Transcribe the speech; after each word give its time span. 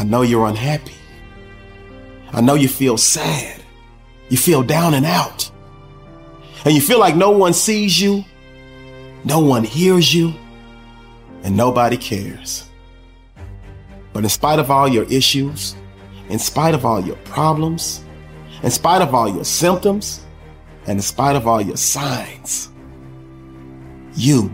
I 0.00 0.02
know 0.02 0.22
you're 0.22 0.46
unhappy. 0.46 0.94
I 2.32 2.40
know 2.40 2.54
you 2.54 2.68
feel 2.68 2.96
sad. 2.96 3.62
You 4.30 4.38
feel 4.38 4.62
down 4.62 4.94
and 4.94 5.04
out. 5.04 5.50
And 6.64 6.74
you 6.74 6.80
feel 6.80 6.98
like 6.98 7.16
no 7.16 7.32
one 7.32 7.52
sees 7.52 8.00
you, 8.00 8.24
no 9.24 9.40
one 9.40 9.62
hears 9.62 10.14
you, 10.14 10.32
and 11.42 11.54
nobody 11.54 11.98
cares. 11.98 12.70
But 14.14 14.24
in 14.24 14.30
spite 14.30 14.58
of 14.58 14.70
all 14.70 14.88
your 14.88 15.04
issues, 15.04 15.76
in 16.30 16.38
spite 16.38 16.72
of 16.72 16.86
all 16.86 17.04
your 17.04 17.16
problems, 17.16 18.02
in 18.62 18.70
spite 18.70 19.02
of 19.02 19.14
all 19.14 19.28
your 19.28 19.44
symptoms, 19.44 20.24
and 20.86 20.96
in 20.96 21.02
spite 21.02 21.36
of 21.36 21.46
all 21.46 21.60
your 21.60 21.76
signs, 21.76 22.70
you 24.14 24.50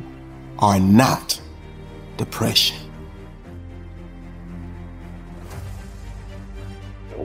are 0.58 0.80
not 0.80 1.40
depression. 2.16 2.85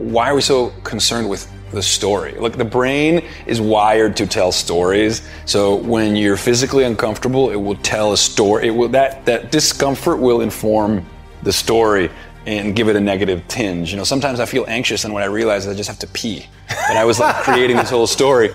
Why 0.02 0.30
are 0.30 0.36
we 0.36 0.42
so 0.42 0.70
concerned 0.84 1.30
with 1.30 1.52
the 1.72 1.82
story? 1.82 2.34
Look, 2.34 2.58
the 2.58 2.66
brain 2.66 3.26
is 3.46 3.62
wired 3.62 4.16
to 4.18 4.28
tell 4.28 4.52
stories. 4.52 5.22
So 5.46 5.76
when 5.76 6.16
you're 6.16 6.38
physically 6.38 6.84
uncomfortable, 6.84 7.50
it 7.50 7.56
will 7.56 7.78
tell 7.78 8.14
a 8.14 8.18
story. 8.18 8.68
It 8.68 8.72
will 8.72 8.90
that 8.90 9.26
that 9.26 9.52
discomfort 9.52 10.20
will 10.20 10.42
inform 10.42 11.06
the 11.44 11.54
story 11.54 12.10
and 12.46 12.76
give 12.76 12.90
it 12.90 12.96
a 12.96 13.00
negative 13.00 13.48
tinge. 13.48 13.92
You 13.92 13.98
know, 13.98 14.04
sometimes 14.04 14.40
I 14.40 14.46
feel 14.46 14.66
anxious, 14.68 15.06
and 15.06 15.14
when 15.14 15.24
I 15.24 15.28
realize 15.28 15.68
I 15.68 15.74
just 15.74 15.88
have 15.88 16.00
to 16.00 16.08
pee, 16.08 16.48
that 16.68 16.98
I 16.98 17.06
was 17.06 17.20
like 17.20 17.36
creating 17.44 17.78
this 17.78 17.90
whole 17.90 18.08
story. 18.08 18.54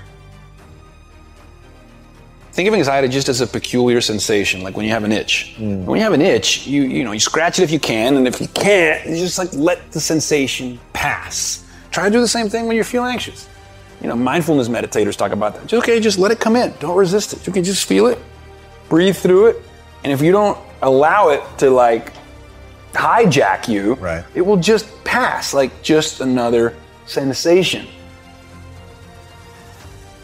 Think 2.56 2.68
of 2.68 2.74
anxiety 2.74 3.08
just 3.08 3.28
as 3.28 3.42
a 3.42 3.46
peculiar 3.46 4.00
sensation, 4.00 4.62
like 4.62 4.78
when 4.78 4.86
you 4.86 4.92
have 4.92 5.04
an 5.04 5.12
itch. 5.12 5.54
Mm. 5.58 5.84
When 5.84 5.98
you 5.98 6.02
have 6.02 6.14
an 6.14 6.22
itch, 6.22 6.66
you 6.66 6.84
you 6.84 7.04
know 7.04 7.12
you 7.12 7.20
scratch 7.20 7.58
it 7.58 7.64
if 7.64 7.70
you 7.70 7.78
can, 7.78 8.16
and 8.16 8.26
if 8.26 8.40
you 8.40 8.48
can't, 8.48 9.06
you 9.06 9.14
just 9.14 9.36
like 9.36 9.52
let 9.52 9.92
the 9.92 10.00
sensation 10.00 10.80
pass. 10.94 11.66
Try 11.90 12.06
to 12.06 12.10
do 12.10 12.18
the 12.18 12.26
same 12.26 12.48
thing 12.48 12.66
when 12.66 12.74
you 12.74 12.82
feel 12.82 13.04
anxious. 13.04 13.46
You 14.00 14.08
know, 14.08 14.16
mindfulness 14.16 14.70
meditators 14.70 15.16
talk 15.16 15.32
about 15.32 15.52
that. 15.52 15.66
Just, 15.66 15.82
okay, 15.82 16.00
just 16.00 16.18
let 16.18 16.30
it 16.30 16.40
come 16.40 16.56
in. 16.56 16.72
Don't 16.80 16.96
resist 16.96 17.34
it. 17.34 17.46
You 17.46 17.52
can 17.52 17.62
just 17.62 17.86
feel 17.86 18.06
it, 18.06 18.18
breathe 18.88 19.18
through 19.18 19.48
it, 19.48 19.62
and 20.02 20.10
if 20.10 20.22
you 20.22 20.32
don't 20.32 20.58
allow 20.80 21.28
it 21.28 21.42
to 21.58 21.68
like 21.68 22.14
hijack 22.94 23.68
you, 23.68 23.96
right. 23.96 24.24
it 24.34 24.40
will 24.40 24.56
just 24.56 24.86
pass 25.04 25.52
like 25.52 25.82
just 25.82 26.22
another 26.22 26.74
sensation. 27.04 27.86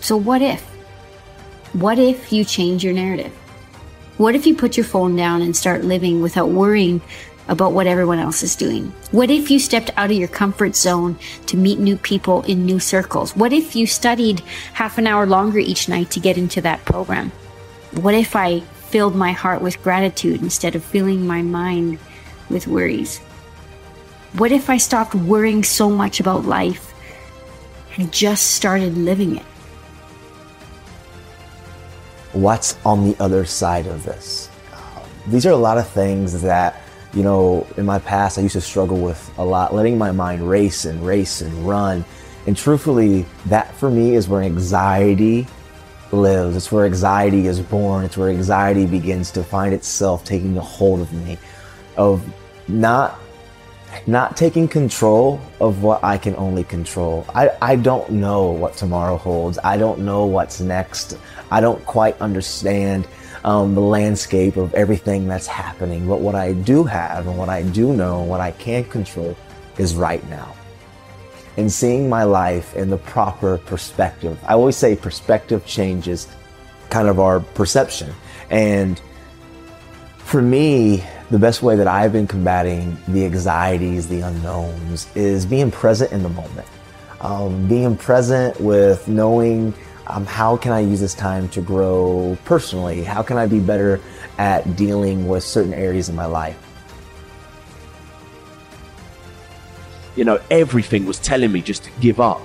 So 0.00 0.16
what 0.16 0.40
if? 0.40 0.71
What 1.72 1.98
if 1.98 2.30
you 2.30 2.44
change 2.44 2.84
your 2.84 2.92
narrative? 2.92 3.32
What 4.18 4.34
if 4.34 4.46
you 4.46 4.54
put 4.54 4.76
your 4.76 4.84
phone 4.84 5.16
down 5.16 5.40
and 5.40 5.56
start 5.56 5.84
living 5.84 6.20
without 6.20 6.50
worrying 6.50 7.00
about 7.48 7.72
what 7.72 7.86
everyone 7.86 8.18
else 8.18 8.42
is 8.42 8.54
doing? 8.54 8.92
What 9.10 9.30
if 9.30 9.50
you 9.50 9.58
stepped 9.58 9.90
out 9.96 10.10
of 10.10 10.16
your 10.18 10.28
comfort 10.28 10.76
zone 10.76 11.18
to 11.46 11.56
meet 11.56 11.78
new 11.78 11.96
people 11.96 12.42
in 12.42 12.66
new 12.66 12.78
circles? 12.78 13.34
What 13.34 13.54
if 13.54 13.74
you 13.74 13.86
studied 13.86 14.40
half 14.74 14.98
an 14.98 15.06
hour 15.06 15.24
longer 15.24 15.58
each 15.58 15.88
night 15.88 16.10
to 16.10 16.20
get 16.20 16.36
into 16.36 16.60
that 16.60 16.84
program? 16.84 17.32
What 18.02 18.12
if 18.12 18.36
I 18.36 18.60
filled 18.60 19.16
my 19.16 19.32
heart 19.32 19.62
with 19.62 19.82
gratitude 19.82 20.42
instead 20.42 20.76
of 20.76 20.84
filling 20.84 21.26
my 21.26 21.40
mind 21.40 21.98
with 22.50 22.66
worries? 22.66 23.16
What 24.34 24.52
if 24.52 24.68
I 24.68 24.76
stopped 24.76 25.14
worrying 25.14 25.64
so 25.64 25.88
much 25.88 26.20
about 26.20 26.44
life 26.44 26.92
and 27.96 28.12
just 28.12 28.50
started 28.50 28.98
living 28.98 29.36
it? 29.36 29.46
What's 32.32 32.76
on 32.84 33.08
the 33.08 33.16
other 33.22 33.44
side 33.44 33.86
of 33.86 34.04
this. 34.04 34.48
Um, 34.72 35.02
these 35.28 35.46
are 35.46 35.50
a 35.50 35.56
lot 35.56 35.78
of 35.78 35.88
things 35.88 36.40
that, 36.42 36.82
you 37.12 37.22
know, 37.22 37.66
in 37.76 37.84
my 37.84 37.98
past 37.98 38.38
I 38.38 38.42
used 38.42 38.54
to 38.54 38.60
struggle 38.60 38.98
with 38.98 39.32
a 39.38 39.44
lot, 39.44 39.74
letting 39.74 39.98
my 39.98 40.12
mind 40.12 40.48
race 40.48 40.84
and 40.84 41.04
race 41.04 41.40
and 41.42 41.52
run. 41.66 42.04
And 42.46 42.56
truthfully, 42.56 43.26
that 43.46 43.74
for 43.76 43.90
me 43.90 44.14
is 44.14 44.28
where 44.28 44.42
anxiety 44.42 45.46
lives. 46.10 46.56
It's 46.56 46.72
where 46.72 46.84
anxiety 46.84 47.46
is 47.46 47.60
born. 47.60 48.04
It's 48.04 48.16
where 48.16 48.28
anxiety 48.28 48.86
begins 48.86 49.30
to 49.32 49.44
find 49.44 49.72
itself 49.72 50.24
taking 50.24 50.56
a 50.56 50.60
hold 50.60 51.00
of 51.00 51.12
me, 51.12 51.38
of 51.96 52.22
not 52.68 53.18
not 54.06 54.36
taking 54.36 54.68
control 54.68 55.40
of 55.60 55.82
what 55.82 56.02
I 56.02 56.18
can 56.18 56.34
only 56.36 56.64
control. 56.64 57.26
I, 57.34 57.50
I 57.60 57.76
don't 57.76 58.10
know 58.10 58.50
what 58.50 58.74
tomorrow 58.76 59.16
holds. 59.16 59.58
I 59.62 59.76
don't 59.76 60.00
know 60.00 60.26
what's 60.26 60.60
next. 60.60 61.18
I 61.50 61.60
don't 61.60 61.84
quite 61.84 62.20
understand 62.20 63.06
um, 63.44 63.74
the 63.74 63.80
landscape 63.80 64.56
of 64.56 64.72
everything 64.74 65.28
that's 65.28 65.46
happening. 65.46 66.06
But 66.08 66.20
what 66.20 66.34
I 66.34 66.52
do 66.52 66.84
have 66.84 67.26
and 67.26 67.36
what 67.36 67.48
I 67.48 67.62
do 67.62 67.92
know, 67.92 68.20
and 68.20 68.28
what 68.28 68.40
I 68.40 68.52
can 68.52 68.84
control 68.84 69.36
is 69.78 69.94
right 69.94 70.26
now. 70.28 70.54
And 71.56 71.70
seeing 71.70 72.08
my 72.08 72.24
life 72.24 72.74
in 72.76 72.88
the 72.88 72.96
proper 72.96 73.58
perspective. 73.58 74.38
I 74.44 74.54
always 74.54 74.76
say 74.76 74.96
perspective 74.96 75.66
changes 75.66 76.28
kind 76.88 77.08
of 77.08 77.20
our 77.20 77.40
perception. 77.40 78.12
And 78.50 79.00
for 80.18 80.40
me, 80.40 81.04
the 81.32 81.38
best 81.38 81.62
way 81.62 81.76
that 81.76 81.88
I've 81.88 82.12
been 82.12 82.26
combating 82.26 82.94
the 83.08 83.24
anxieties, 83.24 84.06
the 84.06 84.20
unknowns, 84.20 85.08
is 85.16 85.46
being 85.46 85.70
present 85.70 86.12
in 86.12 86.22
the 86.22 86.28
moment. 86.28 86.68
Um, 87.22 87.66
being 87.66 87.96
present 87.96 88.60
with 88.60 89.08
knowing 89.08 89.72
um, 90.08 90.26
how 90.26 90.58
can 90.58 90.72
I 90.72 90.80
use 90.80 91.00
this 91.00 91.14
time 91.14 91.48
to 91.50 91.62
grow 91.62 92.36
personally? 92.44 93.02
How 93.02 93.22
can 93.22 93.38
I 93.38 93.46
be 93.46 93.60
better 93.60 93.98
at 94.36 94.76
dealing 94.76 95.26
with 95.26 95.42
certain 95.42 95.72
areas 95.72 96.10
in 96.10 96.14
my 96.14 96.26
life? 96.26 96.58
You 100.14 100.26
know, 100.26 100.38
everything 100.50 101.06
was 101.06 101.18
telling 101.18 101.50
me 101.50 101.62
just 101.62 101.84
to 101.84 101.90
give 102.02 102.20
up. 102.20 102.42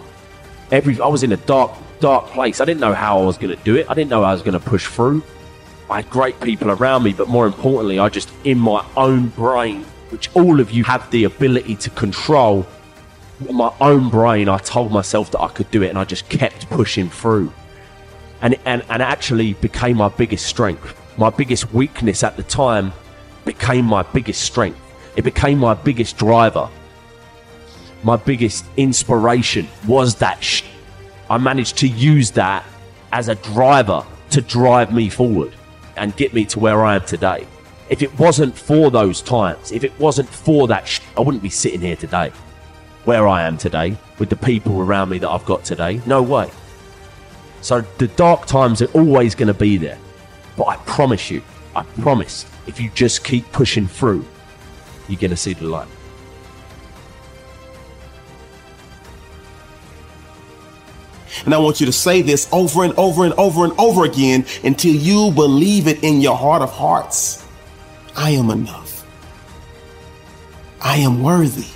Every 0.72 0.98
I 1.02 1.08
was 1.08 1.24
in 1.24 1.34
a 1.34 1.38
dark, 1.38 1.74
dark 2.00 2.28
place. 2.28 2.62
I 2.62 2.66
didn't 2.66 2.80
know 2.80 2.94
how 2.94 3.20
I 3.20 3.26
was 3.26 3.38
going 3.38 3.54
to 3.54 3.62
do 3.64 3.76
it. 3.76 3.90
I 3.90 3.94
didn't 3.96 4.10
know 4.10 4.24
I 4.24 4.32
was 4.32 4.44
going 4.44 4.58
to 4.58 4.66
push 4.66 4.88
through. 4.88 5.24
I 5.90 5.98
had 6.02 6.10
great 6.10 6.40
people 6.42 6.70
around 6.70 7.04
me, 7.04 7.14
but 7.14 7.30
more 7.30 7.48
importantly, 7.48 7.98
I 7.98 8.10
just 8.10 8.30
in 8.44 8.60
my 8.60 8.86
own 8.98 9.30
brain, 9.30 9.84
which 10.10 10.30
all 10.36 10.60
of 10.60 10.72
you 10.72 10.84
have 10.84 11.10
the 11.12 11.24
ability 11.24 11.76
to 11.78 11.90
control. 11.92 12.68
In 13.48 13.56
my 13.56 13.72
own 13.80 14.10
brain, 14.10 14.50
I 14.50 14.58
told 14.58 14.92
myself 14.92 15.32
that 15.32 15.42
I 15.42 15.48
could 15.48 15.72
do 15.72 15.84
it, 15.84 15.90
and 15.90 15.98
I 15.98 16.04
just 16.04 16.28
kept 16.28 16.70
pushing 16.70 17.10
through. 17.10 17.54
And 18.42 18.58
and 18.66 18.84
and 18.90 19.02
actually 19.02 19.54
became 19.54 19.98
my 19.98 20.10
biggest 20.10 20.46
strength. 20.46 20.94
My 21.18 21.30
biggest 21.30 21.74
weakness 21.74 22.22
at 22.22 22.36
the 22.36 22.44
time 22.44 22.92
became 23.46 23.86
my 23.86 24.04
biggest 24.04 24.42
strength. 24.42 24.80
It 25.16 25.24
became 25.24 25.58
my 25.58 25.74
biggest 25.74 26.18
driver. 26.18 26.70
My 28.04 28.18
biggest 28.18 28.66
inspiration 28.76 29.68
was 29.88 30.16
that. 30.16 30.44
Sh- 30.44 30.64
I 31.30 31.38
managed 31.38 31.78
to 31.78 31.88
use 31.88 32.32
that 32.32 32.66
as 33.12 33.30
a 33.30 33.36
driver 33.36 34.06
to 34.32 34.42
drive 34.42 34.94
me 34.94 35.10
forward 35.10 35.54
and 35.98 36.16
get 36.16 36.34
me 36.34 36.46
to 36.46 36.60
where 36.60 36.84
I 36.86 36.96
am 36.96 37.06
today. 37.06 37.48
If 37.90 38.02
it 38.02 38.18
wasn't 38.20 38.58
for 38.58 38.92
those 38.92 39.22
times, 39.22 39.72
if 39.72 39.84
it 39.84 39.98
wasn't 40.00 40.30
for 40.30 40.68
that, 40.68 40.88
sh- 40.88 41.00
I 41.16 41.22
wouldn't 41.22 41.44
be 41.44 41.50
sitting 41.50 41.82
here 41.82 41.96
today, 41.96 42.32
where 43.06 43.28
I 43.28 43.44
am 43.44 43.58
today, 43.58 43.98
with 44.20 44.30
the 44.30 44.36
people 44.36 44.82
around 44.82 45.10
me 45.10 45.20
that 45.20 45.30
I've 45.30 45.46
got 45.46 45.64
today. 45.64 46.02
No 46.06 46.22
way. 46.22 46.50
So 47.62 47.82
the 47.98 48.08
dark 48.10 48.46
times 48.46 48.82
are 48.82 48.92
always 48.92 49.36
going 49.36 49.48
to 49.48 49.54
be 49.54 49.78
there. 49.78 49.98
But 50.56 50.66
I 50.66 50.76
promise 50.78 51.30
you, 51.32 51.42
I 51.76 51.84
promise, 52.02 52.46
if 52.66 52.80
you 52.80 52.90
just 52.92 53.24
keep 53.24 53.50
pushing 53.52 53.88
through, 53.88 54.26
you're 55.08 55.20
going 55.20 55.32
to 55.32 55.38
see 55.38 55.54
the 55.54 55.66
light. 55.66 55.88
And 61.46 61.54
I 61.54 61.58
want 61.58 61.80
you 61.80 61.86
to 61.86 61.92
say 61.92 62.22
this 62.22 62.48
over 62.52 62.84
and 62.84 62.94
over 62.96 63.26
and 63.26 63.34
over 63.36 63.64
and 63.64 63.74
over 63.80 64.06
again 64.06 64.46
until 64.64 64.94
you 64.94 65.32
believe 65.32 65.88
it 65.88 66.04
in 66.04 66.22
your 66.22 66.36
heart 66.36 66.62
of 66.62 66.72
hearts. 66.72 67.46
I 68.16 68.32
am 68.32 68.50
enough. 68.50 69.06
I 70.82 70.98
am 70.98 71.22
worthy. 71.22 71.68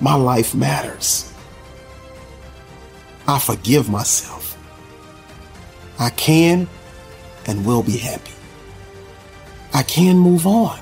My 0.00 0.14
life 0.14 0.54
matters. 0.54 1.32
I 3.26 3.38
forgive 3.38 3.88
myself. 3.88 4.56
I 5.98 6.10
can 6.10 6.68
and 7.46 7.64
will 7.64 7.82
be 7.82 7.96
happy. 7.96 8.32
I 9.72 9.82
can 9.82 10.18
move 10.18 10.46
on. 10.46 10.78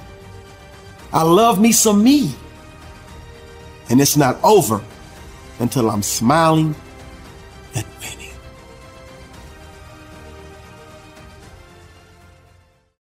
I 1.12 1.22
love 1.22 1.60
me 1.60 1.72
some 1.72 2.02
me. 2.02 2.34
And 3.88 4.00
it's 4.00 4.16
not 4.16 4.42
over 4.42 4.82
until 5.58 5.90
I'm 5.90 6.02
smiling 6.02 6.74
and. 7.74 8.13